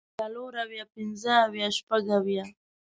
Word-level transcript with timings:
څلور 0.19 0.51
اويه 0.63 0.85
پنځۀ 0.93 1.33
اويه 1.45 1.67
شپږ 1.77 2.03
اويه 2.17 2.43